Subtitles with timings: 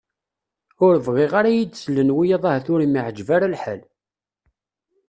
[0.83, 3.81] Ue bɣiɣ ara ad iyi-d-slen wiyaḍ ahat ur am-iɛeǧǧeb ara lḥal.